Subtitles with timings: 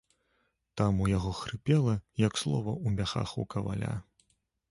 [0.79, 1.93] Там у яго хрыпела,
[2.23, 3.93] як слова ў мяхах у каваля.